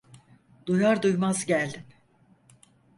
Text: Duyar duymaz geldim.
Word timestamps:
Duyar 0.67 1.03
duymaz 1.03 1.45
geldim. 1.45 1.83